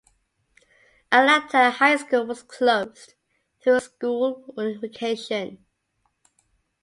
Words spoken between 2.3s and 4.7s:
closed through school